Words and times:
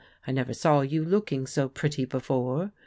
I 0.25 0.31
never 0.31 0.51
saw 0.55 0.81
you 0.81 1.05
looking 1.05 1.45
so 1.45 1.69
pretty 1.69 2.05
before. 2.05 2.71